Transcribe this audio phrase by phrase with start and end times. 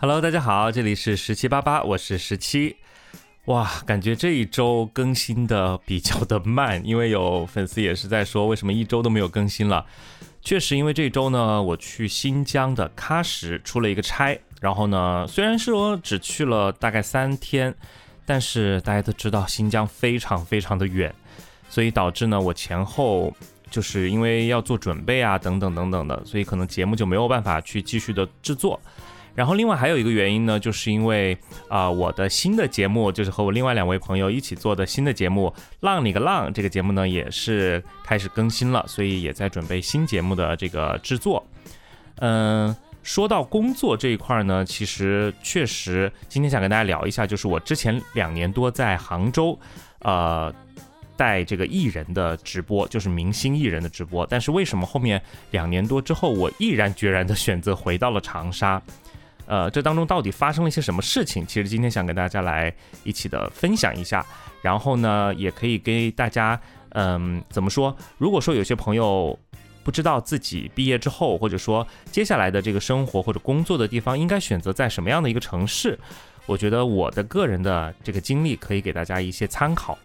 [0.00, 2.76] Hello，大家好，这里是十七八八，我是十七。
[3.46, 9.84] 哇，感觉这一周更新的比较的慢，因为有粉丝也是在说，为什么一周都没有更新了？
[10.40, 17.74] 确实，因为这周呢，我去新疆的喀什出了一个差，然后呢，虽然是我只去了大概三天，
[18.24, 21.12] 但是大家都知道新疆非常非常的远，
[21.68, 23.34] 所以导致呢，我前后
[23.68, 28.80] 就是因为要做准备啊，等等等等的，所以可能节目就没有办法去继续的制作。
[29.38, 35.46] 然后另外还有一个原因呢，就是因为啊，我的新的节目就是和我另外两位朋友一起做的新的节目
[35.78, 41.46] 《浪你个浪》这个节目呢，也是开始更新了，所以也在准备新节目的这个制作。
[42.16, 49.56] 嗯，说到工作这一块呢，其实确实今天想跟大家聊一下，就是我之前两年多在杭州，
[50.00, 50.52] 呃，
[51.16, 54.26] 带这个艺人的直播，就是明星艺人的直播。
[54.26, 58.82] 但是为什么后面两年多之后，我毅然决然的选择回到了长沙？
[59.48, 61.46] 呃，这当中到底发生了一些什么事情？
[61.46, 62.70] 其实今天想跟大家来
[63.02, 64.22] 一起的分享一下，
[64.60, 67.96] 然后呢，也可以给大家，嗯，怎么说？
[68.18, 69.38] 如果说有些朋友
[69.82, 75.98] 不知道自己毕业之后，或者说接下来的这个生活或者工作的地方应该选择在什么样的一个城市，
[76.44, 79.96] 我觉得我的个人的这个经历可以给大家一些参考。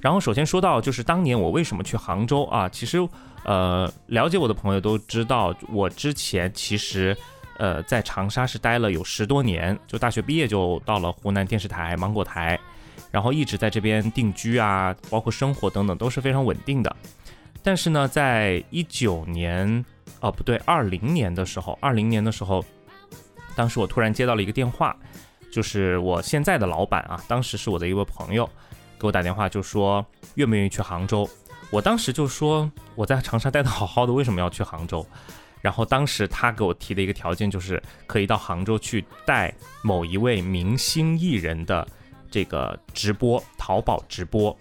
[0.00, 2.68] 然后首先说到就是当年我为什么去杭州啊？
[2.68, 2.98] 其实，
[3.44, 7.16] 呃，了解我的朋友都知道，我之前其实。
[7.58, 12.58] 呃，在长沙是待了有十多年，就大学毕业就到了湖南电视台芒果台，
[13.10, 16.96] 然后一直在这边定居啊，包括生活等等都是非常稳定的。
[17.62, 19.84] 但是呢，在一九年，
[20.20, 22.64] 哦不对，二零年的时候，二零年的时候，
[23.54, 24.96] 当时我突然接到了一个电话，
[25.52, 28.48] 就是我现在的老板啊，当时是我的一位朋友
[28.98, 31.28] 给我打电话，就说愿不愿意去杭州。
[31.70, 35.06] 我当时就说我在长沙待的好好的，为什么要去杭州？
[35.62, 41.86] 然后当时他给我提的一个条件就是可以到杭州去带某一位明星艺人的
[42.30, 44.54] 这个直播，淘宝直播。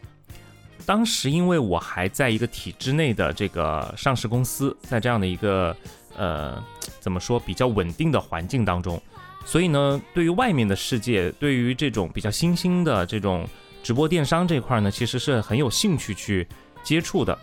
[0.86, 5.76] 当时因为我还在一个体制内的这个上市公司，在这样的一个
[6.16, 6.64] 呃
[7.00, 9.02] 怎么说比较稳定的环境当中，
[9.46, 13.48] 所以呢，对于外面的世界，对于这种比较新兴的这种
[13.84, 16.48] 直播电商这块呢，其实是很有兴趣去
[16.84, 17.38] 接触的。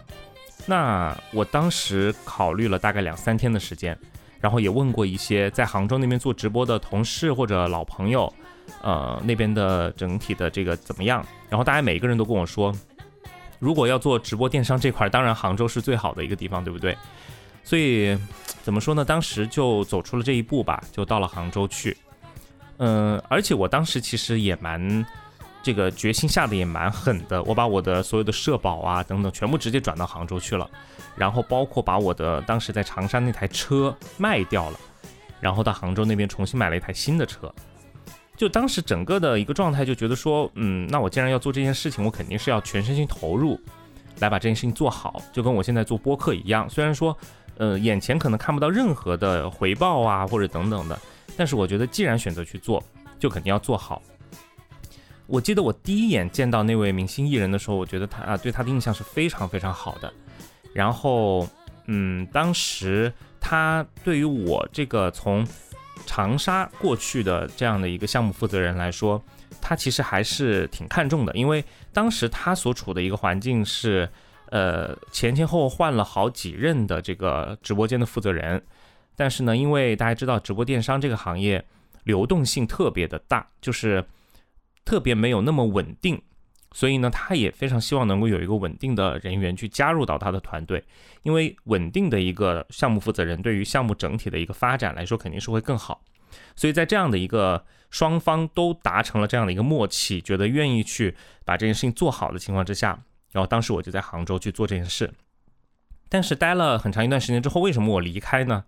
[0.70, 3.98] 那我当时考虑了大概两三天的时间，
[4.38, 8.30] 然后也问过一些在杭州那边做直播的同事或者老朋友，
[8.82, 11.24] 呃，那边的整体的这个怎么样？
[11.48, 12.70] 然后大家每一个人都跟我说，
[13.58, 16.94] 如果要做直播电商这块，当然杭州是最好的一个地方，对不对？
[17.64, 18.14] 所以
[18.62, 19.02] 怎么说呢？
[19.02, 21.96] 当时就走出了这一步吧，就到了杭州去。
[22.76, 25.02] 嗯，而且我当时其实也蛮。
[25.62, 30.68] 这个决心下的也蛮狠的，我把我的所有的社保啊等等全部直接转到杭州去了，
[31.16, 34.78] 然后包括把我的当时在长沙那台车卖掉了，
[35.40, 37.52] 然后到杭州那边重新买了一台新的车。
[38.36, 43.60] 就当时整个的一个状态就觉得说，嗯，那我既然要做这件事情，我肯定是要全身心投入，
[44.20, 46.70] 来把这件事情做好，就跟我现在做播客一样。
[46.70, 47.16] 虽然说，
[47.56, 50.96] 呃，眼前可能看不到任何的回报啊或者等等的，
[51.36, 52.80] 但是我觉得既然选择去做，
[53.18, 54.00] 就肯定要做好。
[55.28, 60.10] 我记得我第一眼见到那位明星艺人的时候，我觉得他啊对他的印象是非常非常好的。
[60.72, 61.46] 然后，
[61.84, 65.46] 嗯，当时他对于我这个从
[66.06, 69.22] 长沙过去的这样的一个项目负责人来说，
[69.60, 71.62] 他其实还是挺看重的，因为
[71.92, 74.08] 当时他所处的一个环境是，
[74.46, 78.64] 呃，前前后后换了好几任的这个直播间的负责人。
[79.14, 81.62] 但是呢，因为大家知道直播电商这个行业
[82.04, 84.02] 流动性特别的大，就是。
[84.88, 86.18] 特别没有那么稳定，
[86.72, 90.82] 所以呢，他也非常希望能够有一个稳定的人员去加入到他的团队，
[91.24, 96.02] 因为稳定的一个项目负责人对于项目整体的一个发展来说肯定是会更好。
[96.56, 102.98] 所以在这样的一个双方都达成了这样的一个默契，觉得愿意去把这件事情做好的情况之下，
[103.32, 105.12] 然后当时我就在杭州去做这件事。
[106.08, 108.64] 但是待了很长一段时间之后，为什么我离开呢？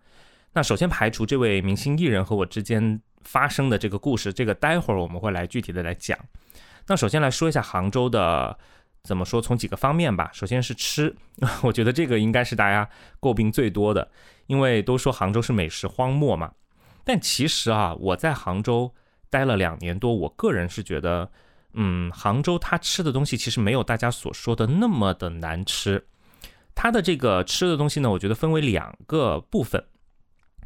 [0.53, 3.01] 那首先排除这位明星艺人和我之间。
[3.23, 6.19] 发生的这个故事，这个待会儿我们会来具体的来讲。
[6.87, 8.59] 那首先来说一下杭州的，
[9.03, 9.41] 怎么说？
[9.41, 10.31] 从几个方面吧。
[10.33, 11.15] 首先是吃，
[11.63, 12.89] 我觉得这个应该是大家
[13.21, 14.11] 诟病最多的，
[14.47, 16.53] 因为都说杭州是美食荒漠嘛。
[17.05, 18.93] 但其实啊，我在杭州
[19.29, 21.31] 待了两年多，我个人是觉得，
[21.75, 26.07] 嗯，杭州它吃的东西其实没有大家所说的那么的难吃。
[26.75, 29.85] 它的这个吃的东西呢，我觉得分为两个部分。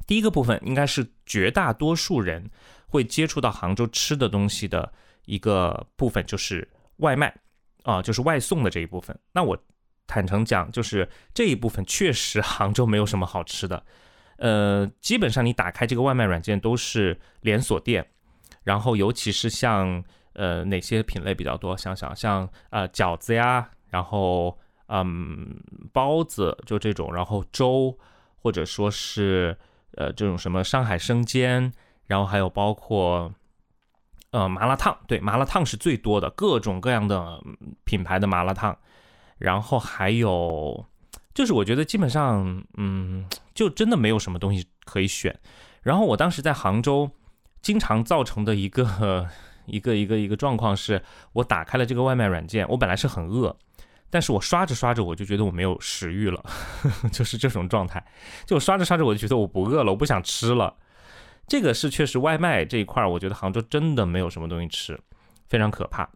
[0.06, 2.50] 第一个部分应该是绝大多数人
[2.86, 4.92] 会接触到杭州吃的东西的
[5.24, 6.68] 一个部分，就是
[6.98, 7.34] 外卖
[7.82, 9.18] 啊，就是外送的这一部分。
[9.32, 9.58] 那我
[10.06, 13.82] 坦诚讲，就是这一部分确实杭州没有什么好吃的。
[14.36, 18.06] 呃，基本上你打开这个外卖软件都是连锁店，
[18.64, 20.04] 然后尤其是像
[20.34, 21.76] 呃哪些品类比较多？
[21.76, 24.58] 想想像呃饺子呀，然后
[24.88, 25.56] 嗯
[25.92, 27.96] 包子就这种，然后粥
[28.36, 29.56] 或者说是
[29.96, 31.72] 呃这种什么上海生煎，
[32.06, 33.32] 然后还有包括
[34.30, 37.42] 呃麻辣烫，对，麻辣烫是最多的，各种各样的
[37.84, 38.76] 品牌的麻辣烫，
[39.38, 40.86] 然后还有。
[41.34, 45.36] 就是我觉得基本上，嗯，就真的没有什么东西可以选。
[45.82, 47.10] 然后我当时在杭州，
[47.60, 49.28] 经常造成的一个
[49.66, 51.02] 一个一个一个状况是，
[51.32, 53.56] 我打开了这个外卖软件，我本来是很饿，
[54.10, 56.44] 但是我刷着刷着我就觉得我没有食欲了，
[57.12, 58.04] 就是这种状态。
[58.46, 60.76] 就刷着刷着我就觉得我不饿了，我不想吃了。
[61.46, 64.98] 这个是确实外卖这一块，我觉得杭州真的没有什么东西吃，
[65.48, 66.08] 非常可怕。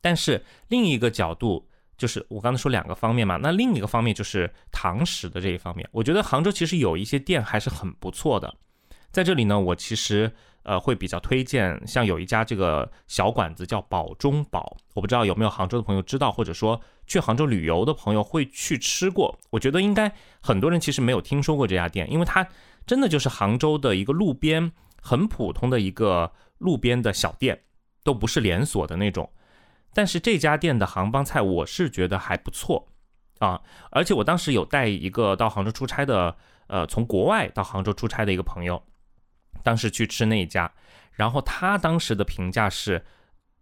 [0.00, 1.68] 但是另一个角度。
[1.96, 8.52] 就是我刚才说两个方面嘛，那另一个方面就是堂食的这一方面，我觉得杭州其实有一些店还是很不错的。
[9.14, 10.32] 在这里呢，我其实
[10.64, 19.38] 呃会比较推荐，像有一家这个小馆子叫宝中宝，我不知道有没有杭州的朋友知道，或者说去杭州旅游的朋友会去吃过。
[19.50, 20.12] 我觉得应该
[20.42, 22.44] 很多人其实没有听说过这家店，因为它
[22.84, 27.62] 真的就是杭州的一个路边很普通的一个路边的小店，
[28.02, 29.30] 都不是连锁的那种。
[29.94, 32.88] 但是这家店的杭帮菜我是觉得还不错
[33.38, 33.60] 啊，
[33.92, 36.36] 而且我当时有带一个到杭州出差的，
[36.66, 38.82] 呃，从国外到杭州出差的一个朋友，
[39.64, 40.70] 当时去吃那一家，
[41.14, 43.04] 然后他当时的评价是，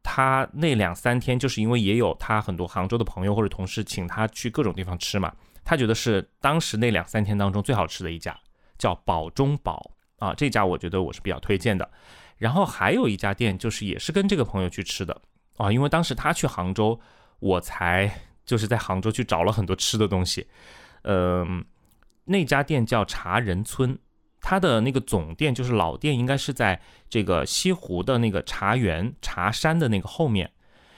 [0.03, 5.33] 他那两三天就是因为也有他很多杭州的朋友或者同事请他去各种地方吃嘛，
[5.65, 8.39] 他觉得是当时那两三天当中最好吃的一家，
[8.77, 11.91] 叫宝中宝啊，这家我觉得我是比较推荐的，
[12.37, 15.23] 然后还有一家店就是也是跟这个朋友去吃的。
[15.59, 16.99] 啊，因为当时他去杭州，
[17.39, 18.11] 我才
[18.45, 20.49] 就是在杭州去找了很多吃的东西。
[21.03, 21.63] 嗯，
[22.25, 23.97] 那家店叫茶人村，
[24.43, 26.79] 它的那个总店就是老店，应该是在
[27.09, 30.51] 这个西湖的那个茶园茶山的那个后面。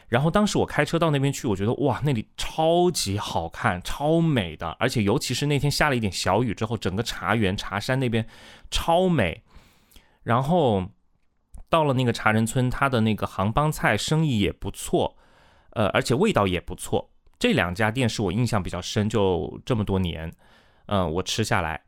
[0.08, 8.26] 然后当时我开车到那边去，我觉得哇，那里超级好看，超美的，而且尤其是那天下了一点小雨之后，整个茶园茶山那边
[8.70, 9.44] 超美。
[10.24, 10.88] 然后。
[11.70, 15.16] 到了那个茶人村，他的那个杭帮菜生意也不错，
[15.70, 17.10] 呃，而且味道也不错。
[17.36, 20.32] 这两家店是我印象比较深，就这么多年，
[20.86, 21.82] 嗯，我吃下来，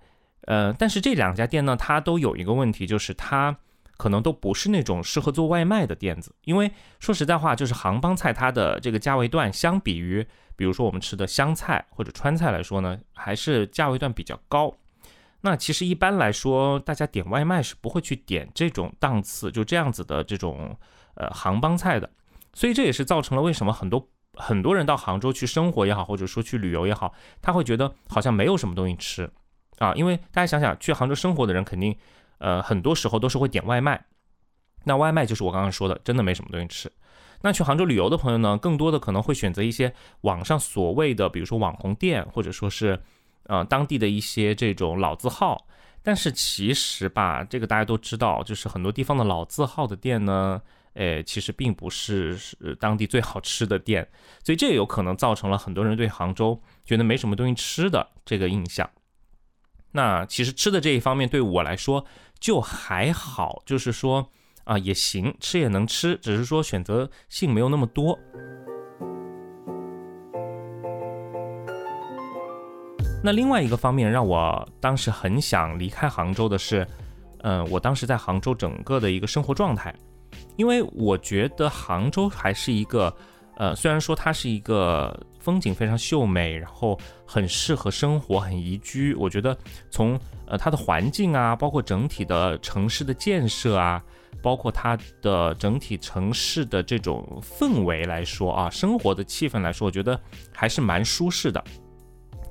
[0.46, 3.56] 呃，但是这两家店呢，它都有一个问题，就是它
[3.96, 6.34] 可能都不是那种适合做外卖的店子。
[6.44, 10.26] 因为说实在话，就是杭帮菜它的这个价位段，相比于
[10.56, 14.74] 比如说我们吃的湘菜或者川菜来说呢，还是价位段比较高。
[15.42, 20.76] 那其实一般来说，大家点外卖是不会去点这种档次就这样子的这种
[21.14, 22.10] 呃杭帮菜的，
[22.52, 29.30] 所以这也是造成了为什么很多很多人到杭州去生活也好，或者说去旅游也好，他会觉得好像没有什么东西吃
[29.78, 31.96] 啊，因为大家想想，去杭州生活的人肯定
[32.38, 34.06] 呃很多时候都是会点外卖，
[34.84, 36.90] 那外卖就是我刚刚说的，真的没什么东西吃。
[37.42, 39.92] 那去杭州旅游的朋友呢，更多的可能会选择一些
[40.22, 43.00] 网上所谓的，比如说网红店，或者说是。
[43.48, 45.68] 呃，当地的一些这种老字号，
[46.02, 50.60] 但是其实吧，这个大家都知道，就是很多地方的老字号的店呢，
[50.94, 54.08] 诶，其实并不是是当地最好吃的店，
[54.42, 58.90] 所以这也有可能造成了很多人对杭州觉得没什么东西吃的这个印象。
[59.96, 62.04] 那其实吃的这一方面对我来说
[62.38, 64.28] 就还好，就是说
[64.64, 68.18] 啊也行，吃也能吃，只是说选择性没有那么多。
[73.24, 76.86] 那另外一个方面让我当时很想离开杭州的是，
[77.38, 79.94] 嗯，我当时在杭州整个的一个生活状态，
[80.56, 83.16] 因为我觉得杭州还是一个，
[83.56, 89.56] 呃，虽然说它是一个风景非常秀美，然后很适合生活、很宜居，我觉得
[89.88, 94.02] 从呃它的环境啊，包括整体的城市的建设啊，
[94.42, 100.20] 包括它的整体城市的这种氛围来说啊，生活的气氛来说，我觉得
[100.52, 101.62] 还是蛮舒适的。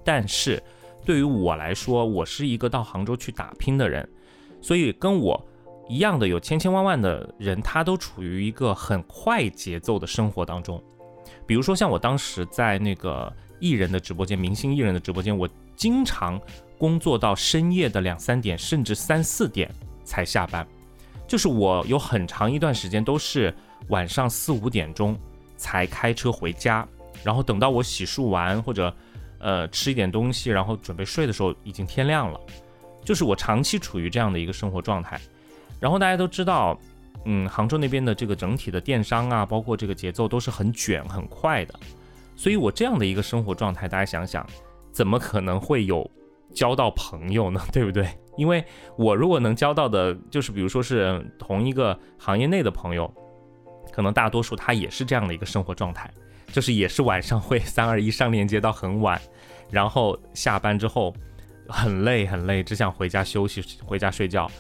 [0.06, 0.64] 但是，
[1.04, 4.08] 对于我来说，我是一个到杭州去打拼的人，
[4.62, 5.46] 所以跟我
[5.90, 10.82] 一样的有千千万万的人，他都处于一个很快节奏的生活当中。
[11.46, 16.40] 比如说，像我当时在那个艺人的直播间，明星艺人的直播间，我经常
[16.78, 19.70] 工作到深夜的两三点，甚至三四点
[20.04, 20.66] 才下班。
[21.28, 23.54] 就是我有很长一段时间都是
[23.90, 25.18] 晚上四五点钟
[25.58, 26.88] 才开车回家，
[27.24, 28.94] 然后等到我洗漱完或者。
[29.38, 32.40] 呃，吃一点东西，然后准备睡的时候，已经天亮了。
[33.04, 35.22] 就是我长期处于这样的一个生活状态。
[35.80, 36.80] 然后大家都知道，
[37.26, 41.74] 嗯，杭州那边的这个整体的电商啊，包括这个节奏都是很卷很快的。
[42.36, 44.46] 所以我这样的一个生活状态，大家想想，
[44.92, 46.10] 怎么可能会有
[46.54, 47.62] 交到朋友呢？
[47.72, 48.08] 对不对？
[48.38, 48.64] 因为
[48.98, 53.10] 我如果能交到的，就是比如说是同一个行业内的朋友，
[53.94, 56.12] 可能大多数他也是这样的一个生活状态，
[56.52, 59.20] 就是也是晚上会 三二一上链接到很晚，
[59.72, 61.16] 然后下班之后
[61.70, 64.52] 很累很累，只想回家休息，回家睡觉，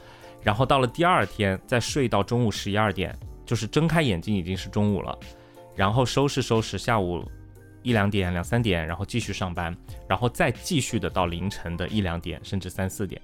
[0.45, 5.17] 然后到了第二天再睡到中午十一二点，就是睁开眼睛已经是中午了，
[5.75, 7.25] 然后收拾收拾，下午
[7.81, 9.75] 一两点两三点，然后继续上班，
[10.07, 13.19] 然后再继续的到凌晨的一两点甚至三四点。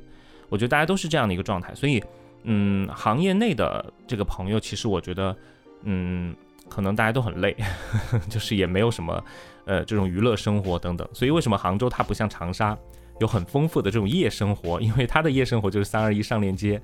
[0.50, 2.04] 我觉得大家都是这样的一个状态，所以，
[2.42, 5.36] 嗯，行业内的这个朋友，其实我觉得，
[5.84, 6.36] 嗯，
[6.68, 7.56] 可能大家都很累，
[8.30, 9.24] 就是也没有什么，
[9.66, 11.08] 呃，这种娱乐生活等等。
[11.13, 12.78] 所以为什么杭州它不像长沙
[13.20, 14.82] 有很丰富的这种夜生活？
[14.82, 16.82] 因为它的夜生活就是三二一上链接，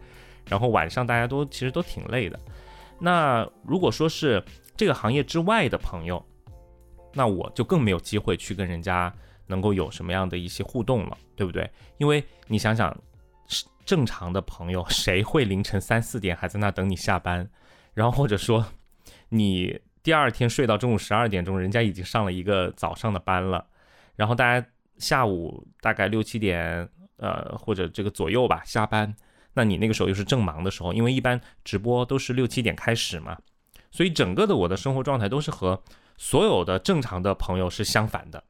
[0.48, 2.40] 然后晚上大家都其实都挺累的。
[3.00, 4.44] 那如果说是
[4.76, 6.26] 这个行业之外的朋友，
[7.14, 9.14] 那我就更没有机会去跟人家
[9.46, 11.70] 能够有什么样的一些互动了，对不对？
[11.98, 12.96] 因为你想想。
[13.86, 17.50] 正常的朋友，谁会凌晨三四点还在那等你下班？
[17.94, 18.66] 然后或者说，
[19.30, 23.66] 你第二天睡到中午十二点钟，人家已经上了一个早上的班了。
[24.18, 26.86] 然后大家下午大概六七点，
[27.16, 29.16] 呃，或者这个左右吧下班。
[29.58, 33.36] 那你那个时候又是正忙的时候，因为一般直播都是六七点开始嘛，
[33.90, 35.82] 所以整个的我的生活状态都是和
[36.16, 38.44] 所有的正常的朋友是相反的。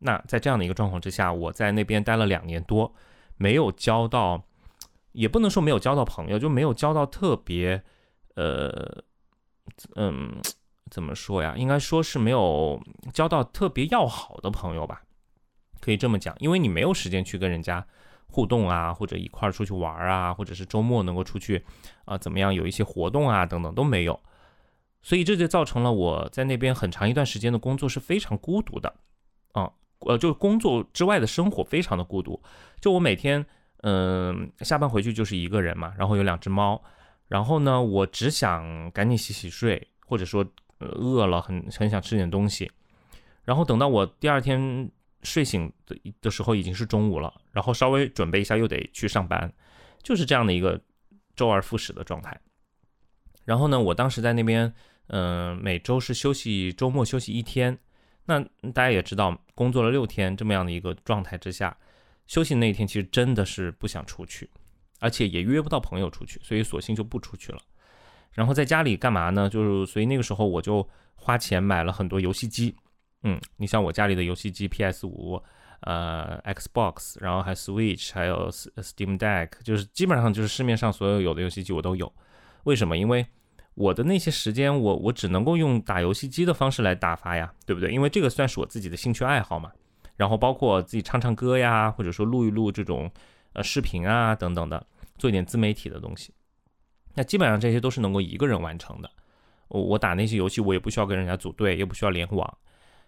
[0.00, 2.92] 那在这样的一个状况之下，我在那边待了两年多，
[3.36, 4.44] 没有交到。
[5.12, 7.82] 也不能说没有交到朋友，就没有交到特别，
[8.36, 9.02] 呃，
[9.96, 10.40] 嗯，
[10.88, 11.54] 怎么说呀？
[11.56, 12.80] 应该说是没有
[13.12, 15.02] 交到特别要好的朋友吧，
[15.80, 16.32] 可以这么讲。
[16.38, 17.84] 因为你没有时间去跟人家
[18.30, 21.64] 互动啊，或者一块儿出去玩啊，或者是周末能够出去
[22.04, 24.18] 啊，怎么样有一些活动啊，等等都没有。
[25.02, 28.94] 所以这就造成了我在那边很长一段时间的工作是非常孤独的，
[29.52, 32.40] 啊，呃，就工作之外的生活非常的孤独。
[32.80, 33.44] 就我每天。
[33.82, 36.82] 嗯，下班回去就是一个人嘛，然后有两只猫，
[37.28, 40.44] 然后呢，我只想赶紧洗洗睡，或者说
[40.80, 42.70] 饿了很很想吃点东西，
[43.42, 44.90] 然后等到我第二天
[45.22, 49.52] 睡醒的的时候已经是中午了，然后稍微准备一下又得去上班，
[50.02, 50.80] 就是这样的一个
[51.36, 52.38] 周而复始的状态。
[53.44, 54.72] 然后呢，我当时在那边，
[55.08, 57.76] 嗯，每周是休息周末休息一天，
[58.24, 58.40] 那
[58.72, 61.76] 大家也知道，工作了六天这么样的一个状态之下。
[62.26, 64.48] 休息那一天，其实真的是不想出去，
[65.00, 67.60] 而且也约不到朋友出去，所以索性就不出去了。
[68.32, 69.48] 然后在家里干嘛呢？
[69.50, 72.74] 就是所以那个时候我就花钱买了很多游戏机。
[73.22, 75.42] 嗯，你像我家里的游戏机，PS 五、
[75.80, 82.10] 呃 Xbox，然后还 Switch，还有 Steam Deck，就是基本上就是市面上所有有的游戏机我都有。
[82.64, 82.96] 为什么？
[82.96, 83.26] 因为
[83.74, 87.90] 我的那些时间，我我只能够用打游戏机的方式来打发呀，对不对？
[87.90, 89.70] 因为这个算是我自己的兴趣爱好嘛。
[90.16, 93.10] 然后包括自己唱唱歌呀，或者说录一录这种
[93.54, 94.86] 呃视频啊等等的，
[95.16, 96.34] 做一点自媒体的东西。
[97.14, 99.10] 那基本上这些都是能够一个人完成的。
[99.68, 102.58] 我我打那些游戏，我也不需要跟人家组队，也不需要联网，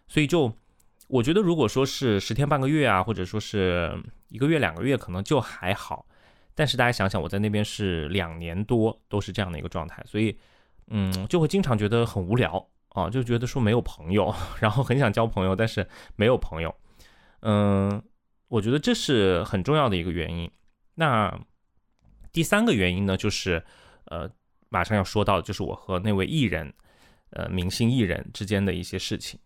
[0.09, 0.53] 所以就
[1.09, 3.93] 我觉得，如果说是十天半个月啊，或者说是
[4.29, 6.07] 一个月两个月，可能就还好。
[6.55, 10.37] 但是大家想想，我在那边是两年多，都是这样的一个状态，所以
[10.89, 16.75] 嗯，就会经常觉得很无聊啊，就觉得说没有朋友， 然后很想交朋友，但是没有朋友。
[17.41, 18.03] 嗯，
[18.49, 20.51] 我觉得这是很重要的一个原因。
[20.95, 21.41] 那
[22.33, 23.65] 第三个原因呢，就是
[24.05, 24.31] 呃，
[24.69, 26.73] 马上要说到的，就是我和那位艺人，
[27.31, 29.41] 呃，明星艺人之间的一些事情。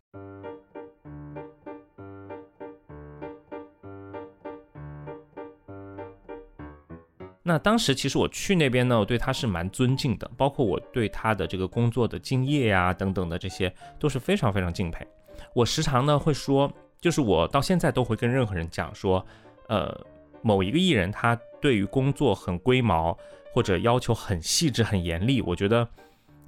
[7.46, 15.06] 那当时其实我去那边呢，我对他是蛮尊敬的，包括我对他的这个工作的敬业呀等等的这些，都是非常非常敬佩。
[15.54, 16.70] 我时常呢会说。
[16.98, 19.24] 就是我到现在都会跟任何人讲说，
[19.68, 19.94] 呃，
[20.42, 23.16] 某一个艺人他对于工作很龟毛，
[23.52, 25.40] 或者要求很细致、很严厉。
[25.42, 25.86] 我觉得，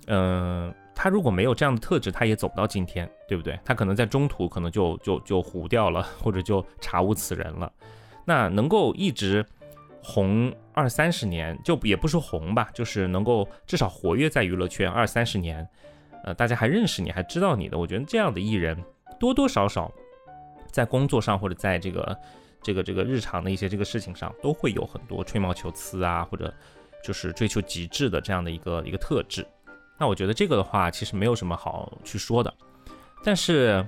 [0.06, 3.60] 嗯，他如果没有这样的特质，他也走不到今天，对不对？
[3.62, 7.70] 他可能在中途可能就就就糊掉了，或者就查无此人了。
[8.24, 9.44] 那能够一直
[10.02, 15.68] 红二三十年，就也不说红吧，就是能够至少活跃在娱乐圈二三十年，
[16.24, 18.76] 呃，大家还认识你，还知道你的，我觉得这样的艺人
[19.18, 19.92] 多多少少。
[20.70, 22.16] 在工作上或者在这个
[22.62, 26.52] 这个这个日常的一些这个事情上，都会有很多吹毛求疵啊，或者
[27.02, 29.44] 就是追求极致的这样的一个一个特质。
[29.98, 32.54] 那我觉得这个的话，其实没有什么好去说的。
[33.24, 33.84] 但是，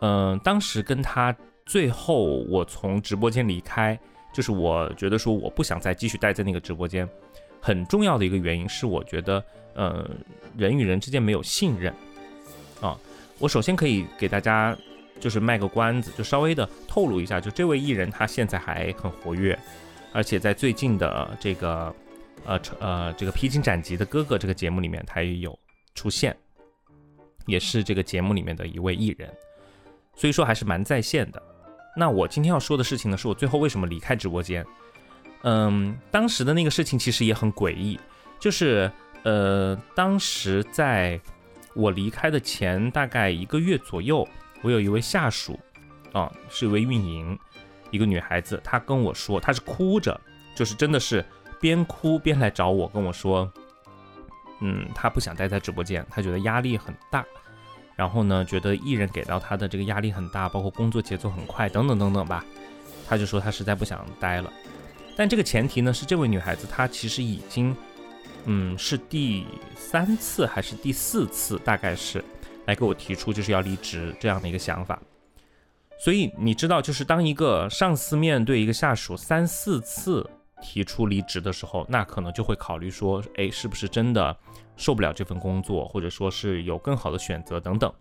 [0.00, 3.96] 嗯，当时跟他最后我从直播间离开，
[4.34, 7.08] 就是我觉得说我不想再继续待在那个直播间，
[7.58, 9.42] 很重要的一个原因是，我觉得，
[9.76, 10.06] 嗯，
[10.58, 11.94] 人与人之间没有信任
[12.82, 12.98] 啊。
[13.38, 14.76] 我首先可以给大家。
[15.20, 19.58] 就是卖个关子，就稍微的透露一下，就这位艺人他现在还很活跃，
[20.12, 21.94] 而且在最近的这个
[22.44, 25.56] 呃呃这个披荆斩棘的哥哥这个节目里面，他也有
[25.94, 26.36] 出现，
[27.46, 29.32] 也是这个节目里面的一位艺人，
[30.14, 31.40] 所以说还是蛮在线的。
[31.96, 34.64] 那我今天要说的事情呢，是我最后为什么离开直播间。
[35.42, 37.98] 嗯，当时的那个事情其实也很诡异，
[38.40, 38.90] 就是
[39.22, 41.20] 呃，当时在
[41.74, 44.26] 我离开的前大概一个月左右。
[44.62, 45.60] 我有一位下属，
[46.14, 47.38] 啊，是一位运营，
[47.90, 50.18] 一个女孩子，她跟我说，她是哭着，
[50.56, 51.22] 就是真的是
[51.60, 53.52] 边哭边来找我，跟我说，
[54.60, 57.22] 嗯，她不想待在直播间，她觉得压力很大，
[57.96, 62.44] 然后呢，觉得艺人给到她的这个压力很大，包括工作节奏很快，等等等等吧，
[63.06, 64.52] 她就说她实在不想待了。
[65.16, 67.76] 但这个前提呢，是这位女孩子她其实已经，
[68.46, 69.46] 嗯，是第
[69.76, 72.24] 三次还是第四次，大概是。
[72.66, 74.98] 来给我提出就是要离职这样的一个想法，
[75.98, 80.26] 所以你知道，就是当一个上司面对一个下属三四次
[80.64, 84.34] 提出离职的时候，那可能就会考虑说，哎，是不是真的
[84.76, 87.92] 受不了这份工作，或者说是有更好的选择等等。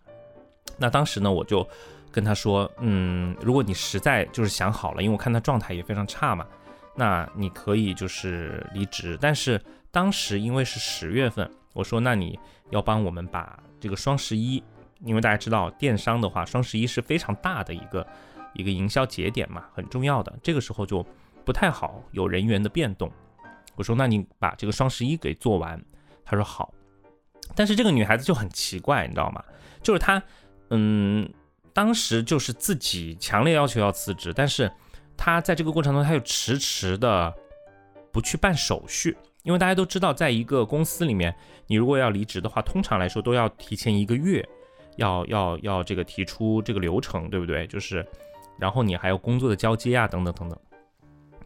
[0.77, 1.67] 那当时呢，我就
[2.10, 6.48] 跟他说，嗯，如果你实在就是想好了，因为我看他状态也非常差嘛，
[6.96, 9.17] 那你可以就是离职。
[9.20, 12.39] 但是当时因为是十月份，我说，那你
[12.70, 13.60] 要帮我们把。
[13.84, 14.63] 这个双十一，
[15.03, 18.08] 因为大家知道电商的话，双十一是非常大的一个
[18.53, 20.34] 一个营销节点嘛，很重要的。
[20.41, 21.05] 这个时候就
[21.46, 23.12] 不太好有人员的变动。
[23.76, 25.84] 我说，那你把这个双十一给做完。
[26.24, 26.74] 他说好。
[27.56, 29.44] 但是这个女孩子就很奇怪，你知道吗？
[29.82, 30.22] 就是她，
[30.70, 31.30] 嗯，
[31.74, 34.72] 当时就是自己强烈要求要辞职，但是
[35.18, 37.34] 她在这个过程中，她又迟迟的
[38.12, 39.18] 不去办手续。
[39.44, 41.36] 因为大家都知道，在一个公司里面，
[41.68, 44.48] 你如果要离职的话，通常来说都要提前一个月，
[44.96, 47.68] 要要要这个提出这个流程，对不对？
[47.68, 48.08] 就是，
[48.58, 50.58] 然后你还有工作的交接啊，等等等等。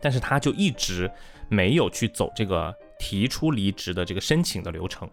[0.01, 1.10] 但是他就一直
[1.50, 5.10] 没有去走这个提出离职的这个申请的流程。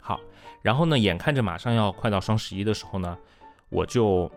[0.00, 0.20] 好，
[0.62, 3.16] 然后呢，眼看着马上要快到双十一的时候呢，
[3.68, 4.30] 我就。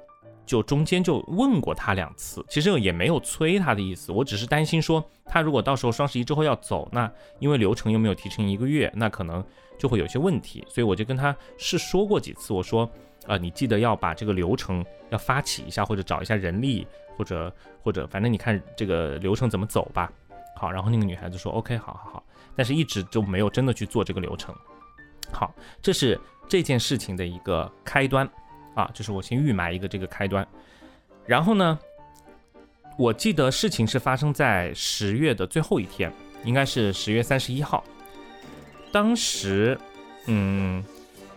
[0.46, 9.44] 就中间就问过他两次，其实也没有催他的意思，我只是担心说他如果到时候双十一之后要走，那因为流程又没有提成一个月，那可能
[9.76, 12.88] 就会有些问题，所以我就跟他是说过几次，我说，
[13.26, 16.86] 呃，你记得要把这个流程要发起一下，或者找一下人力，
[17.18, 20.12] 或者或者反正你看这个流程怎么走吧。
[20.56, 22.24] 好，然后那个女孩子说 OK，好好好，
[22.56, 24.56] 但是一直就没有真的去做这个流程。
[25.32, 28.30] 好，这是这件事情的一个开端。
[28.76, 30.46] 啊，就是我先预埋一个这个开端，
[31.26, 31.80] 然后呢，
[32.98, 36.12] 我记得事情是发生在十月的最后一天，
[36.44, 37.82] 应该是十月三十一号。
[38.92, 39.80] 当时，
[40.28, 40.84] 嗯，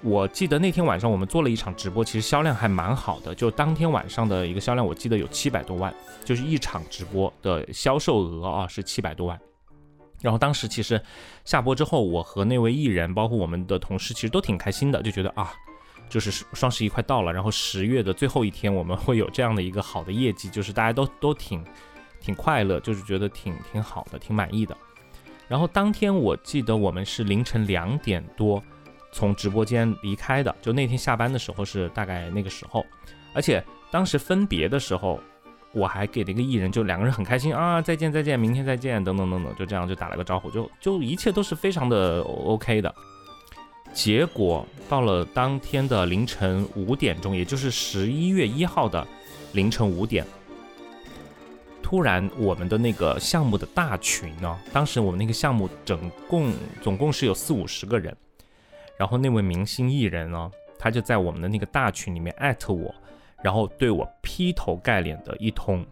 [0.03, 5.93] 我记得那天晚上我们做了一场直播，其实销量还蛮好的，就当天晚上的一个销量，我记得有七百多万，
[6.25, 9.39] 就是一场直播的销售额啊是七百多万。
[10.21, 11.01] 然后当时其实
[11.45, 15.53] 下播之后，我和那位艺人，包括我们的同事，其实都挺开心的，就觉得啊。
[16.11, 21.63] 就是双十一快到了，然后十月的最后一天，我们会有这样的一个好的业绩，就是大家都都挺
[22.19, 24.75] 挺快乐，就是觉得挺挺好的，挺满意的。
[25.47, 28.63] 然后当天我记得我们是凌晨两点多
[29.13, 32.85] 从直播间离开的，就那天下班的时候是大概那个时候，
[33.35, 35.21] 而且当时分别的时候，
[35.73, 42.95] 我还给了一个艺人，就两个人很开心啊，再见再见，明天再见，等等等等，就这样就打了个招呼，就 就一切都是非常的 OK 的。
[43.93, 49.07] 结果到了当天的凌晨五点钟，也就是十一月一号的
[49.53, 50.25] 凌晨五点，
[51.83, 58.15] 突然我们的那个项目的大群呢，当时我们那个项目总共总共是有四五十个人，
[58.99, 62.95] 然后那位明星艺人呢，他就在我们的那个大群里面艾特我，
[63.43, 65.87] 然后对我劈头盖脸的一通，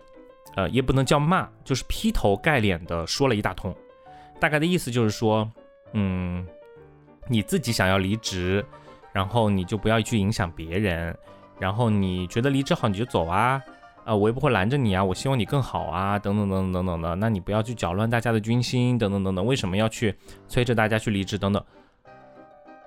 [0.56, 3.74] 呃，也不能叫骂，就是劈头盖脸的说了一大通，
[4.40, 5.50] 大概的意思就是说，
[5.92, 6.46] 嗯。
[7.28, 8.64] 你自己想要离职，
[9.12, 11.12] 然后你就不要去影响别人，
[11.58, 13.60] 然后你觉得离职好你就走啊，
[14.04, 20.14] 啊，我也不会拦着你啊，我希望你更好啊，等等等等等等的，那你不要去搅乱大家的军心，等等等等，为什么要去
[20.46, 21.60] 催着大家去离职等等？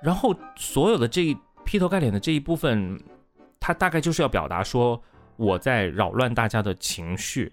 [0.02, 3.00] 然后所有的这一劈头盖脸的这一部分，
[3.60, 5.02] 他大概就是要表达说
[5.36, 7.52] 我在扰乱大家的情绪。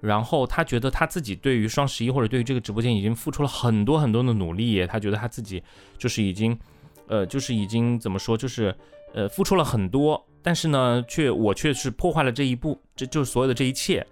[0.00, 5.62] 然后他觉得他自己对于双十一或者对于这个直播间已经付出了很多很多的努力，他觉得他自己
[5.96, 6.58] 就是已经，
[7.06, 8.74] 呃，就是已经怎么说，就是
[9.14, 14.04] 呃付出了很多，但是呢，却我却是破坏了这一步，这就是所有的这一切。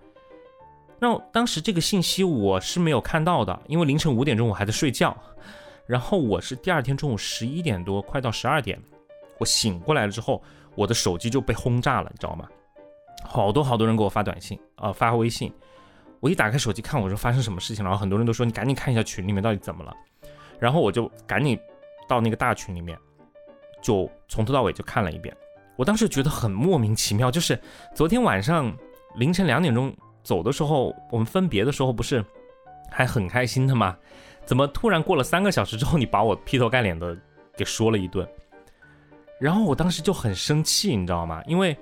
[1.01, 5.17] 那当时这个信息我是没有看到的，因为凌晨五点钟我还在睡觉，
[5.91, 8.81] 然后我是第二天中午十一点多，快到十二点，
[9.39, 10.41] 我醒过来了之后，
[10.77, 12.49] 我的手机就被轰炸了，你知道吗？
[13.25, 15.53] 好多好多人给我发短信啊，发微信。
[16.21, 17.91] 我一打开手机看，我说发生什么事情了？
[17.91, 19.93] 然后很多人都说你赶紧看一下群里面到底怎么了。
[20.61, 21.59] 然后我就赶紧
[22.09, 22.97] 到那个大群里面，
[23.83, 25.37] 就从头到尾就看了一遍。
[25.75, 27.61] 我当时觉得很莫名其妙，就是
[27.97, 28.73] 昨天晚上
[29.17, 32.25] 凌晨两点钟走的时候，我们分别的时候不是
[32.93, 33.99] 还很开心的吗？
[34.51, 37.17] 怎么突然过了三个小时之后，你把我劈头盖脸的
[37.57, 38.29] 给说了一顿？
[39.39, 41.41] 然后我当时就很生气，你知道吗？
[41.47, 41.77] 因为。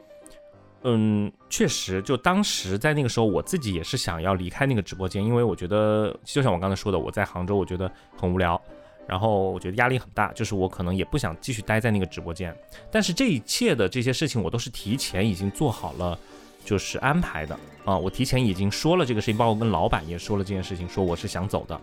[0.83, 8.61] 嗯，确实，就当时在那个时候，我自己也是想要离开那个直播间，因为我觉得，就像我刚才说的，我在杭州，我觉得很无聊，
[9.07, 12.55] 然后我觉得压力很大，就是我可能也不想继续待在那个直播间。
[12.93, 16.17] 但是这一切的这些事情，我都是提前已经做好了，
[16.65, 21.81] 就是安排的啊，我提前已经说了这个事情，包括跟老板也说了这件事情，说我是想走的。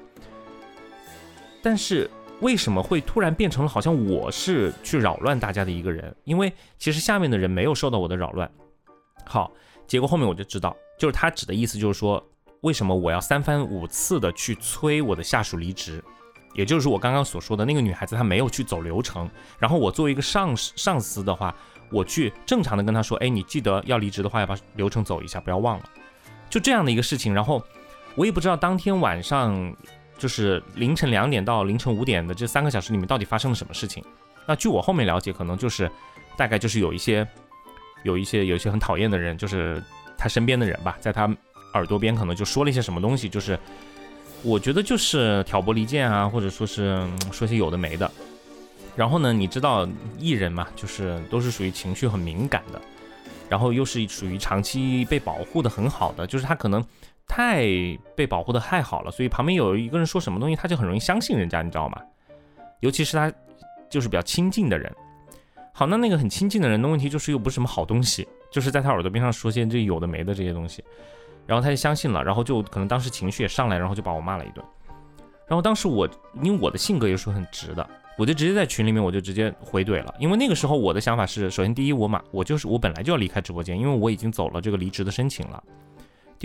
[1.65, 2.07] 但是
[2.41, 6.15] 为什么会突然变成了好像我是去扰乱大家的一个人？
[6.23, 8.47] 因为其实下面的人没有受到我的扰乱。
[9.25, 9.51] 好，
[9.87, 12.23] 结果后面我就知道，就是他指的意思就是说，
[12.61, 16.03] 为什么我要三番五次的去催我的下属离职，
[16.53, 21.55] 也就是我刚刚所说的那个女孩子她没有去走流程，然后我作为一个上上司的话，
[21.91, 25.89] 我去正常的跟她说，哎，你记得要离职的话要把流程走一下，不要忘了，
[26.47, 27.33] 就这样的一个事情。
[27.33, 27.59] 然后
[28.13, 29.75] 我也不知道当天晚上
[30.17, 34.03] 就是凌晨两点到凌晨五点的这三个小时里面到底发生了什么事情。
[34.45, 35.89] 那据我后面了解，可能就是
[36.37, 37.27] 大概就是有一些。
[38.03, 39.81] 有一些有一些很讨厌的人，就是
[40.15, 41.27] 他身边的人吧，在他
[41.73, 43.57] 耳朵边可能就说了一些什么东西，就是
[44.43, 48.11] 我觉得就是挑拨离间啊，或者说是说些有的没的。
[48.95, 52.79] 然后呢，你知道艺人嘛，就是都是属于情绪很敏感的，
[53.49, 56.85] 然后又是属于长期被保护的很好的，就是他可能
[57.27, 57.65] 太
[58.15, 62.01] 被保护的太好了，所以旁边有一个人说什么东西，他就很容易相信人家，你知道吗？
[62.79, 63.31] 尤其是他
[63.89, 64.93] 就是比较亲近的人。
[65.73, 70.83] 好，那那个很亲近的人的问题就是又不是什么好东西， 就是在他耳朵边上说些这有的没的这些东西，
[71.45, 74.65] 然后他就相信了，然后就可能当时情绪也上来，然后就把我骂了一顿。
[75.47, 76.07] 然后当时我
[76.41, 85.63] 因为我的性格也是很直的，我就直接在群里面我就直接回怼了，因为那个时候我的想法是，首先第一我马我就是我本来就要离开直播间，因为我已经走了这个离职的申请了。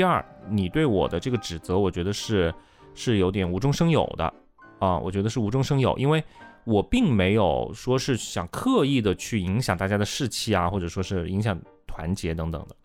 [0.01, 2.51] 第二，你对我的这个指责，我觉得是
[2.95, 4.33] 是有点无中生有的
[4.79, 6.25] 啊，我觉得是无中生有，因为。
[6.65, 12.77] 我并没有说是想刻意的去影响大家的士气啊，或者说是影响团结等等的。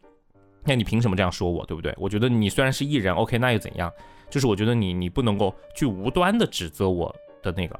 [0.63, 1.93] 那你凭什么这样说我，对不对？
[1.97, 3.91] 我觉得你虽然是艺人，OK，那又怎样？
[4.29, 7.77] 就是我觉得你你不能够去无端的指责我的那个。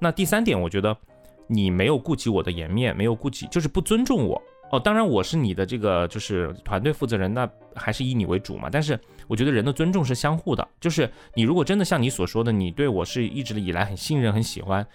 [0.00, 0.94] 那第三点，我觉得
[1.46, 4.42] 你没有顾及我的颜面，没有顾及，就是不尊重我。
[4.70, 8.68] 哦，当然我是你的这个就是团队负责人，那还是以你为主嘛。
[8.70, 8.98] 但是
[9.28, 14.86] 我觉得人的尊重是相互的，就是你如果真的像你所说的，你对我是一直以来很信任、很喜欢。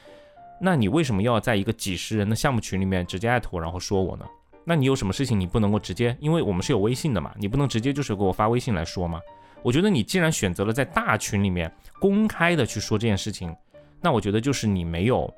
[0.60, 4.26] 那你为什么要在一个几十人的项目群里面直接艾特我，然后说我呢？
[4.64, 6.16] 那你有什么事情你不能够直接？
[6.20, 9.20] 因为我们是有微信的嘛，你不能直接就是给我发微信来说吗？
[9.64, 13.56] 我觉得你既然选择了在大群里面公开的去说这件事情，
[14.02, 15.34] 那我觉得就是你没有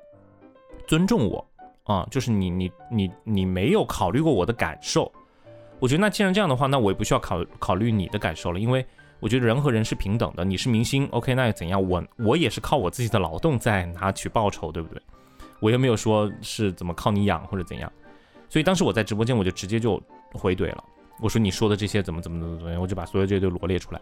[0.87, 1.45] 尊重我
[1.83, 5.11] 啊，就是你你你你没有考虑过我的感受。
[5.79, 8.85] 我觉得那既然这样的话，那我也不需要考考虑你的感受了，因为
[9.19, 10.45] 我觉得人和人是平等的。
[10.45, 11.81] 你是明星，OK，那又怎样？
[11.89, 15.01] 我我也是靠我自己的劳动在拿取报酬，对不对？
[15.59, 17.91] 我又没有说是怎么靠你养或者怎样，
[18.49, 20.01] 所以当时我在直播间我就直接就
[20.33, 20.83] 回怼了，
[21.21, 24.01] 我说你说的这些怎么怎么怎么怎么样，我就把所有这些都罗列出来。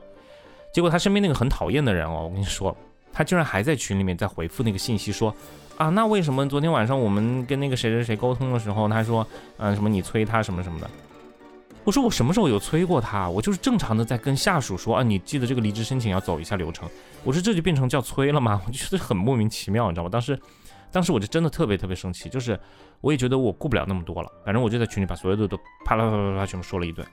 [0.74, 2.76] 结果他身边那个很讨厌的人哦，我跟你说，
[3.12, 5.36] 他居然还在群里面在回复那个信息说
[5.82, 9.26] 啊，那为什么昨天晚上我们跟那个谁谁谁沟通的时候，他说
[9.58, 10.88] 嗯什么你催他什么什么的？
[11.84, 13.28] 我说我什么时候有催过他？
[13.28, 16.88] 我就是正常的在跟下属说啊，你记得这个离职申请要走一下流程。
[17.24, 18.62] 我说这就变成叫催了吗？
[18.68, 20.10] 我就觉得很莫名其妙，你知道吗？
[20.10, 20.40] 当时。
[20.94, 22.60] 当时我就真的特别特别生气，就是
[23.00, 27.08] 我也觉得我顾不了那么多了，反正我就在群里把所有的都啪啦啪啦啪啦全部说了一顿。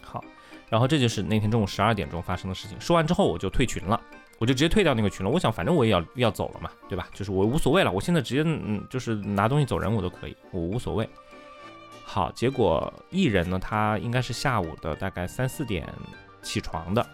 [0.00, 0.22] 好，
[0.68, 2.80] 然后这就是那天中午十二点钟发生的事情。
[2.80, 4.00] 说完之后我就退群了，
[4.38, 5.30] 我就直接退掉那个群了。
[5.30, 7.08] 我想反正我也要要走了嘛，对吧？
[7.14, 11.08] 就是我无所谓了，我现在直接嗯就是拿东西走人我都可以，我无所谓。
[12.04, 15.88] 好，结果艺人呢，他应该是下午的大概三四点
[16.42, 17.06] 起床的，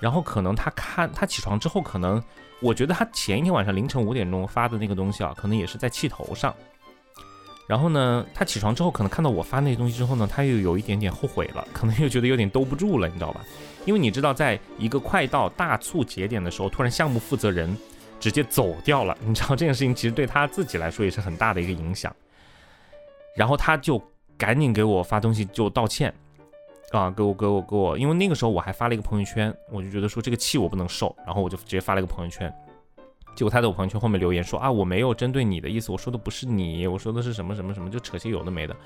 [0.00, 2.22] 然后可能他看他起床之后可能。
[2.60, 6.52] 我觉得他前一天晚上凌晨五点钟发的那个东西啊，可能也是在气头上。
[7.68, 13.44] 然后呢，他起床之后可能看到我发那些东西之后呢，他又有一点点后悔了，可能又觉得有点兜不住了，你知道吧？
[13.88, 17.74] 因为你知道，在一个快到大促节点的时候，突然项目负责人
[18.20, 22.14] 直接走掉了，你知道这件事情其实对他自己来说也是很大的一个影响。
[23.34, 23.98] 然后他就
[24.36, 26.12] 赶紧给我发东西就道歉。
[26.90, 32.52] 啊，给我给我给我，因为那个时候我还发了一个朋友圈，我就觉得说这个气我不能受，然后我就直接发了一个朋友圈。
[33.34, 38.76] 结果他在我朋友圈后面留言说啊，我没有针对你的意思，我说的不是你，我说的是什么什么什么，就扯些有的没的。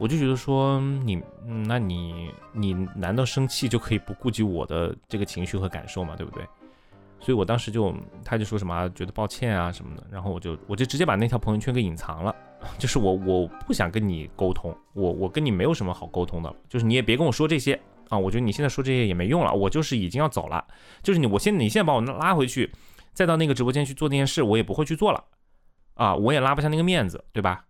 [0.00, 6.16] 我就觉得说你，那你你难道生气就可以不顾及我的这个情绪和感受吗？
[6.16, 6.42] 对不对？
[7.20, 12.34] 所以我当时就他就说什么觉得抱歉啊什么的，然后我就我就直接把那条朋友圈给隐藏了，
[12.78, 20.66] 就是我我不想跟你沟通，我我跟你没有什么好沟通的，就是你也别跟我说这些啊，我觉得你现在说这些也没用了，我就是已经要走了，
[21.02, 22.72] 就是你我现你现在把我拉回去，
[23.12, 25.22] 再到那个直播间去做那件事，我也不会去做了，
[25.92, 27.66] 啊，我也拉不下那个面子，对吧？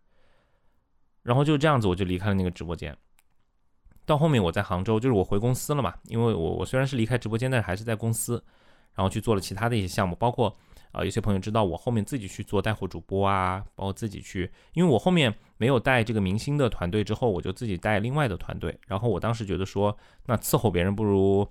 [1.23, 2.97] 然后就这样子，我就离开了那个直播间。
[4.07, 8.43] 到后面我在杭州，就是我回公司了嘛，因为我我虽然是离开直播间，但是还是在公司，
[8.95, 10.57] 然后去做了其他的一些项目，包括
[10.91, 18.77] 啊，有些朋友知道我后面自己去做带货主播啊，包括自己去，因为我后面没有带这个明星的团队之后，我就自己带另外的团队。
[18.89, 21.47] 然后我当时觉得说，那伺候别人不如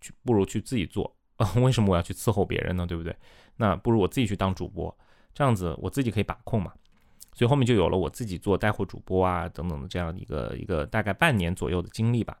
[0.00, 2.86] 去不如去自己做啊， 为什么我要去伺候别人呢？
[2.86, 3.16] 对不对？
[3.56, 4.96] 那不如我自己去当主播，
[5.32, 6.72] 这样子我自己可以把控嘛。
[7.34, 12.38] 所以后面就有了我自己做带货主播啊等等的这样一个一个大概半年左右的经历吧。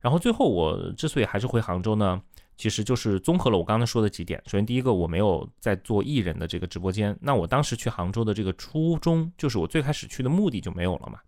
[0.00, 2.22] 然后最后我之所以还是回杭州呢，
[2.56, 4.42] 其实就是综合了我刚才说的几点。
[4.46, 11.18] 首先第一个，我没有在做艺人的这个直播间，那我当时去杭州的这个初衷，就是我最开始去的目的就没有了嘛。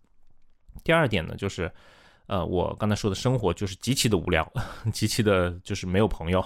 [0.83, 1.71] 第二点呢，就是
[2.29, 4.51] 呃我刚才说的生活就是极其的无聊，
[4.91, 6.43] 极其的就是没有朋友。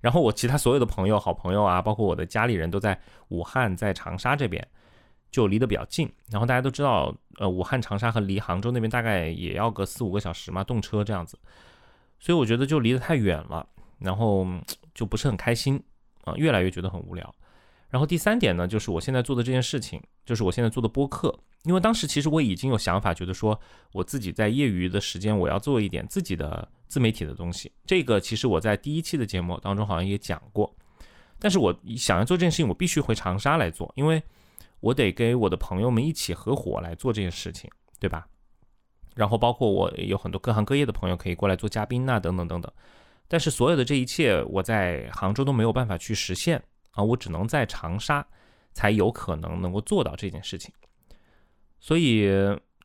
[0.00, 2.96] 然后我其他所有的朋友、好朋友啊，包括我的家里人都在
[3.30, 4.64] 武汉、在长沙这边。
[5.30, 11.38] 就离得比较近，然后大家都知道，呃，武汉、长沙和离杭州那边大概也要个四五个小时嘛，动车这样子，
[12.18, 13.66] 所以我觉得就离得太远了，
[13.98, 14.46] 然后
[14.94, 15.82] 就不是很开心
[16.24, 17.34] 啊，越来越觉得很无聊。
[17.90, 23.58] 然后第三点呢，就是我现在做的这件事情，就是我现在做的播客，因为当时其实我已经有想法，觉得说
[23.92, 27.70] 我自己在业余的时间我要做一点自己的自媒体的东西。
[27.84, 30.74] 这个其实我在第一期的节目当中好像也讲过，
[31.38, 34.22] 但是我想要做这件事情，我必须回长沙来做，因为。
[34.80, 38.28] 我得跟我的朋友们一起合伙来做这件事情，对吧？
[39.14, 42.72] 然后包括我有很多各行各业的朋友可以过来做嘉宾呐，等等等等。
[43.26, 46.62] 但是所有的这一切，我在杭州都没有办法去实现
[46.92, 48.24] 啊，我只能在长沙
[48.72, 50.72] 才有可能能够做到这件事情。
[51.80, 52.30] 所以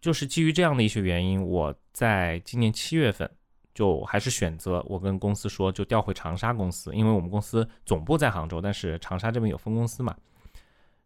[0.01, 3.29] 就是基于这样的一些原因，我在今年七月份
[3.73, 10.15] 就还是选择我跟公司说，就调回长沙公司，因为我们公司总部在杭州，但是长沙这边有分公司嘛。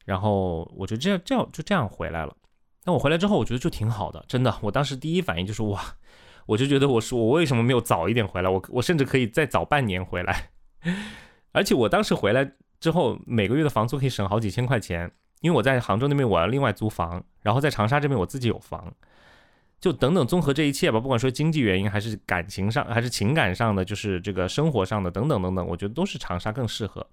[0.08, 2.34] 然后我就这样这样就这样回来了。
[2.86, 4.58] 那我回来之后，我觉得就挺好的，真的。
[4.62, 5.84] 我当时第一反应就是哇，
[6.46, 8.50] 我就觉得我说我为什么没有早一点回来？
[8.50, 10.50] 我我甚至可以再早半年回来。
[11.52, 18.94] 而且我当时回来之后，每个月的房租可以省好几千块钱，因为我在杭州那边我要另外租房，然后在长沙这边我自己有房，
[19.82, 27.06] 就等等综合这一切吧，不管说经济原因还是感情上还是情感上的，就是这个生活上的等等等等，我觉得都是长沙更适合。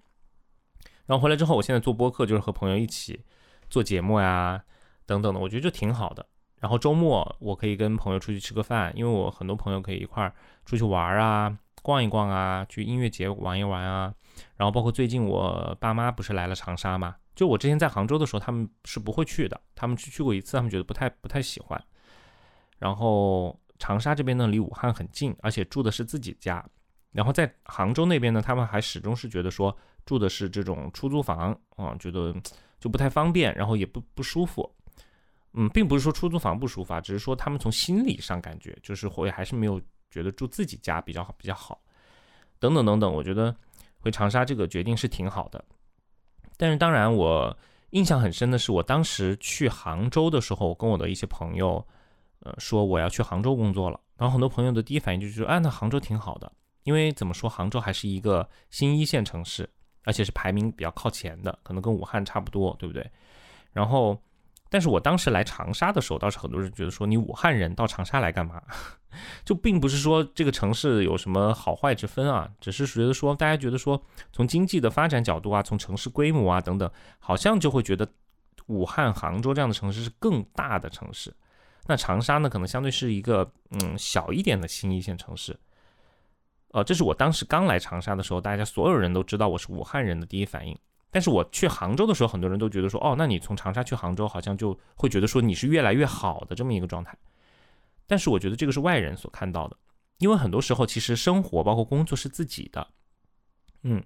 [1.06, 3.22] 然后回来之后，我现在做播客，就是和朋友一起
[3.68, 4.62] 做节目呀，
[5.04, 6.24] 等等的，我觉得就挺好的。
[6.60, 14.14] 然后周末我可以跟朋友出去吃个饭，因为我很多朋友可以一块儿出去玩啊，逛一逛啊，去音乐节玩一玩啊。
[14.56, 21.78] 然后包括最近我爸妈不是来了长沙嘛，就我之前在杭州的时候，他们是不会去的，他们去去过一次，他们觉得不太不太喜欢。
[22.78, 26.64] 然后长沙这边呢，离武汉很近，而且住的是自己家。
[27.12, 29.76] 然后在杭州那边呢，他们还始终是觉得说。
[30.04, 32.34] 住的是这种出租房啊，觉得
[32.78, 34.70] 就不太方便，然后也不不舒服。
[35.54, 41.80] 嗯，并不是说出租房不舒服啊，只是说他们从心理上感觉就是会还是没有觉得住自己家比较好比较好。
[42.58, 43.54] 等等等等，我觉得
[43.98, 45.64] 回长沙这个决定是挺好的。
[46.56, 47.56] 但是当然，我
[47.90, 51.86] 印象很深的是，我当时去杭州的时候，我跟我的一些朋友，
[52.40, 54.00] 呃，说我要去杭州工作了。
[54.16, 56.50] 然后很多朋友的第一反应就是说，哎，那杭州挺好的，
[56.82, 59.68] 因为怎么说，杭州还是一个新一线城市。
[60.04, 63.10] 而且是排名比较靠前的，可能跟武汉差不多，对不对？
[63.72, 64.16] 然后，
[64.68, 68.62] 但是我当时来长沙的时候，倒是很多人觉得说，你武汉人到长沙来干嘛？
[69.44, 74.00] 就并不是说这个城市有什么好坏之分啊，只是觉得说，大家觉得说，
[74.32, 78.08] 从经济的发展角度啊，从城市规模啊等等，好像就会觉得
[78.66, 81.32] 武汉、杭州这样的城市是更大的城市，
[81.86, 85.56] 那长沙呢，可能相对是一个嗯小一点的新一线城市。
[86.74, 90.76] 呃，这是我当时刚来长沙的时候，大家所有人都知道我是武汉人的第一反应。
[91.08, 97.16] 但是我去杭州的时候，很多人都觉得说，哦，那你从长沙去杭州，好像就会觉得说你是越来越好的这么一个状态。
[98.08, 99.76] 但是我觉得这个是外人所看到的，
[100.18, 102.84] 因为很多时候其实生活包括工作是自己的。
[103.84, 104.02] 嗯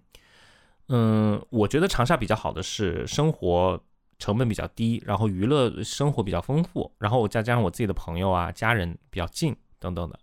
[0.89, 3.83] 嗯，我觉得长沙比较好的是生活
[4.19, 10.21] 成本比较低，然后娱乐生活比较丰富，然后再加上我自己的朋友啊、家人比较近等等的。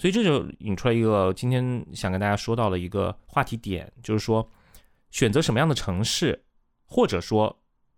[0.00, 4.50] 所以这就引出来一个今天想跟大家说到的一个话题点，就是说
[5.10, 6.42] 选择什么样的城市，
[6.86, 7.54] 或者说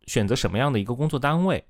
[0.08, 1.64] 选择什么样的一个工作单位，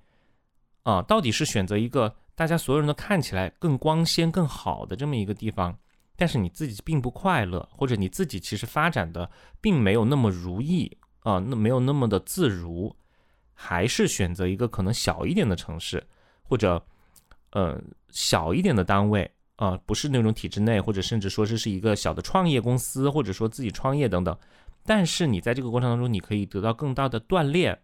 [0.85, 5.79] 啊，到底是选择一个大家所有人都看起来更光鲜、更好的这么一个地方，
[6.17, 12.97] 但是你自己并不快乐，或者你自己其实发展的并没有那么如意啊，那没有那么的自如，
[13.53, 16.03] 还是选择一个可能小一点的城市，
[16.43, 16.83] 或者
[17.51, 24.37] 呃小一点的单位啊，不是那种体制内，或者甚至说这是一个小的创业公司，或者说自己创业等等。
[24.85, 27.79] 但是你在这个过程当中，你可以得到更大的锻炼，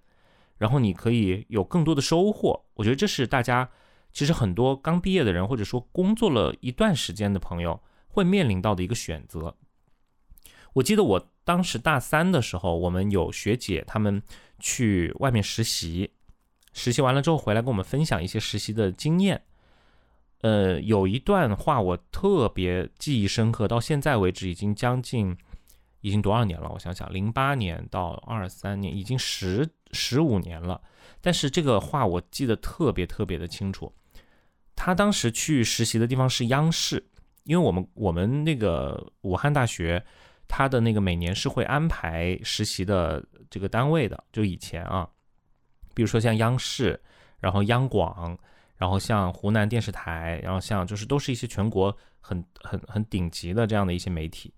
[0.57, 2.65] 然后你可以有更多的收获。
[2.75, 3.71] 我觉得这是大家
[4.13, 9.55] 其实很多刚毕业的人，或者说工作了一段时间的朋友会面临到的一个选择。
[10.73, 14.21] 我记得我当时大三的时候，我们有学姐他们
[14.59, 16.11] 去外面实习，
[16.73, 19.43] 实习完了之后回来跟我们分享一些实习的经验。
[20.41, 25.37] 呃，有一段话我特别记忆深刻，到现在为止已经将近。
[26.01, 26.71] 已经多少年了？
[26.73, 30.81] 我想想，零八年到二三年，已经十十五年了。
[31.21, 33.93] 但是这个话我记得特别特别的清楚。
[34.77, 37.05] 他当时去实习的地方是央视，
[37.43, 40.03] 因为我们我们那个武汉大学，
[40.47, 44.23] 他的那个每年是会安排实习的这个单位的。
[44.33, 45.09] 就以前啊，
[45.95, 46.99] 比如说像央视，
[47.41, 48.39] 然后央广，
[48.79, 54.55] 然后像湖南电视台，然后像就是都是一些全国很很很顶级的这样的一些媒体。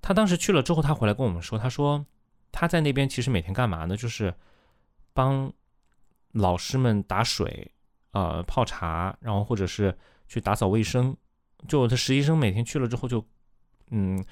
[0.00, 2.06] 他当时去了之后，他回来跟我们说：“他说
[2.50, 3.96] 他在那边其实每天干嘛呢？
[3.96, 4.32] 就是
[5.12, 5.52] 帮
[6.32, 7.70] 老师们打水，
[8.12, 9.94] 呃，泡茶，然后或者是
[10.26, 11.14] 去打扫卫生。
[11.68, 13.22] 就他实习生每天去了之后，就
[13.90, 14.24] 嗯，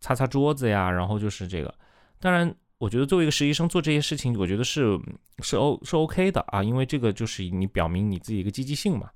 [0.00, 1.74] 擦擦桌子呀，然后就是这个。
[2.18, 4.98] 当然，我觉得作为一个实习生做这些事情，我觉得是
[5.42, 9.10] 是 O 是 OK 的啊，因为这个就是你表明你自己一个积极性嘛。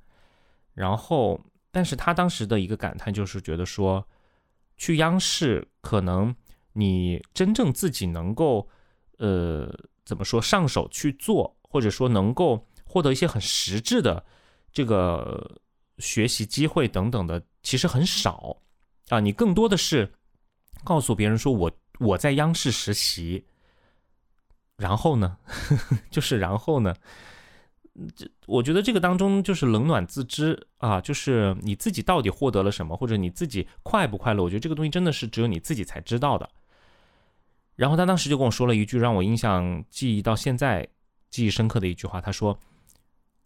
[0.74, 4.06] 然后，但是他当时的一个感叹就是觉得说。”
[4.82, 6.34] 去央视，可能
[6.72, 8.66] 你真正自己能够，
[9.18, 9.70] 呃，
[10.06, 14.24] 怎么说，上手去做，或者说能够获得一些很实质的
[14.72, 15.60] 这个
[15.98, 18.56] 学习机会等等的，其实很少
[19.10, 19.20] 啊。
[19.20, 20.10] 你更多的是
[20.82, 23.44] 告诉别人说，我我在央视实习，
[24.80, 25.36] 然后呢，
[26.10, 26.94] 就是然后呢。
[28.16, 34.42] 这我觉得这个当中就是冷暖自知啊，就是你自己到底获得了什么，或者你自己快不快乐？
[34.42, 36.48] 我觉得这个东西真的是只有你自己才知道的。
[37.74, 40.88] 然后他当时就跟我说了一句让我印象记忆到现在
[41.30, 42.58] 记忆深刻的一句话，他说：“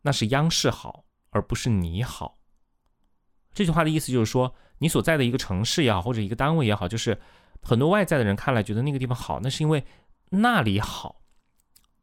[0.03, 2.39] 那是央视好，而不是你好。”
[3.55, 7.19] 这句话的意思就是说，你所在的一个城市也好，或者一个单位也好，就是
[7.63, 9.83] 很多外在的人看来觉得那个地方好，那是因为
[10.31, 11.24] 那里好。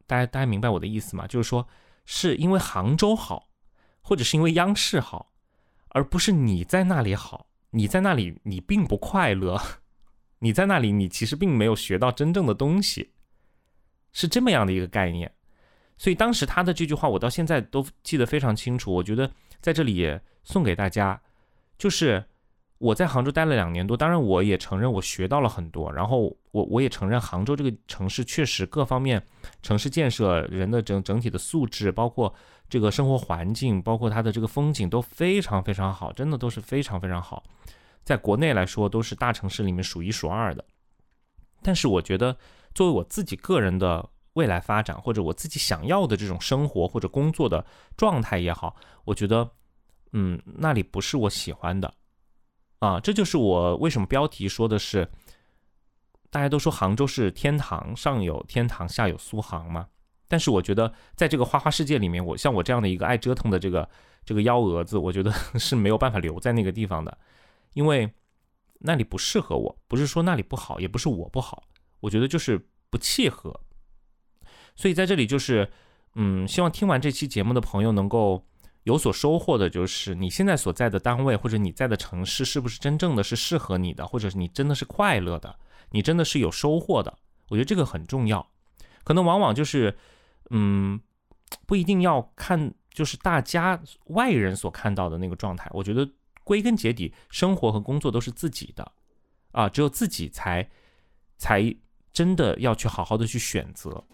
[0.06, 1.26] 大家大家明白我的意思吗？
[1.26, 1.66] 就是说。
[2.04, 3.48] 是因为杭州好，
[4.02, 5.32] 或者是因为央视好，
[5.90, 7.46] 而不是你在那里好。
[7.70, 9.62] 你在那里，你并不快乐。
[10.40, 13.12] 你在那里，你其实并没有学到真正的东西，
[14.12, 15.32] 是这么样的一个概念。
[15.96, 18.92] 所以当时他的这句话，我到现在都记得非常清楚。
[18.92, 21.22] 我觉得在这里也送给大家，
[21.78, 22.24] 就是。
[22.82, 29.24] 我在杭州待了两年多，当然我也承认我学到了很多，然后我我也承认杭州这个城市确实各方面
[29.62, 32.34] 城市建设、人的整整体的素质，包括
[32.68, 37.44] 这个生活环境，包括它的这个风景都非常非常好，真的都是非常非常好，
[38.02, 40.64] 在国内来说都是大城市里面数一数二的。
[41.62, 42.36] 但是我觉得
[42.74, 47.64] 作为我自己个人的未来发展，或者我自己想要的这种生活或者工作的
[47.96, 49.48] 状态也好，我觉得
[50.10, 51.94] 嗯那里不是我喜欢的。
[52.82, 55.08] 啊，这就是我为什么标题说的是，
[56.30, 59.86] 大家都说杭州是天堂，上有天堂，下有苏杭嘛。
[60.26, 63.88] 但是我觉得，在这个花花世界里面，我像我这样的一个爱折腾的这个
[64.24, 67.16] 这个幺蛾子，我觉得 是没有办法留在那个地方的，
[67.74, 68.12] 因为
[68.80, 69.78] 那里不适合我。
[69.86, 71.62] 不是说那里不好，也不是我不好，
[72.00, 73.60] 我觉得就是不契合。
[74.74, 75.70] 所以在这里就是，
[76.16, 78.44] 嗯，希望听完这期节目的朋友能够。
[78.84, 85.56] 有所收获的就是你现在所在的单位或者你在的城市是不是真正的是适合你的，或者是你真的是快乐的，
[85.90, 87.16] 你真的是有收获的。
[87.48, 88.50] 我觉得这个很重要。
[89.04, 89.96] 可能往往就是，
[90.50, 91.00] 嗯，
[91.66, 95.70] 不一定要看就是大家外人所看到的那个状态。
[95.72, 96.08] 我觉得
[96.44, 98.92] 归根结底，生活和工作都是自己的，
[99.52, 100.68] 啊，只有自己才
[101.36, 101.74] 才
[102.12, 104.04] 真的要去好好的去选择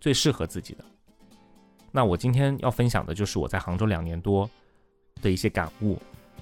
[0.00, 0.84] 最适合自己的。
[1.92, 4.48] 那我今天要分享的就是我在杭州两年多
[5.20, 5.96] 的一些感悟，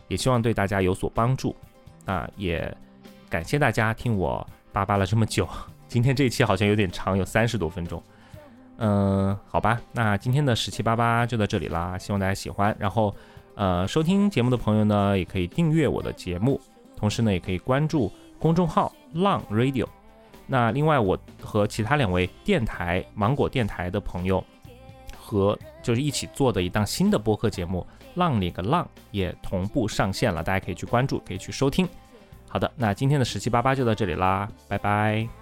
[0.06, 1.54] 也希望对大家有所帮助。
[2.06, 2.74] 啊，也
[3.28, 5.46] 感谢大家听我叭叭了这么久，
[5.86, 8.02] 今天这一期好像有点长，有三十多分钟。
[8.78, 12.74] 嗯，好吧，那今天的十七八八就到这里啦，希望大家喜欢。
[12.78, 13.14] 然后，
[13.54, 16.58] 呃，收听节目的朋友呢，也可以订阅我的节目，
[16.96, 19.86] 同时呢，也可以关注公众号浪 Radio。
[20.46, 24.42] 那另外，我和其他两位电台芒果电台的朋友。
[25.30, 31.88] 和就是一起做的一档新的播客节目《浪里个浪》也同步上线了，大家可以去关注，可以去收听。
[32.48, 35.39] 好的，那今天的十七八八就到这里啦，拜拜。